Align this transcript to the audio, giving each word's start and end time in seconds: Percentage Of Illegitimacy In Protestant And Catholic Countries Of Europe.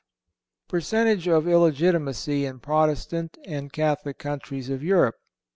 Percentage 0.67 1.27
Of 1.27 1.47
Illegitimacy 1.47 2.43
In 2.47 2.59
Protestant 2.59 3.37
And 3.45 3.71
Catholic 3.71 4.17
Countries 4.17 4.67
Of 4.67 4.81
Europe. 4.83 5.17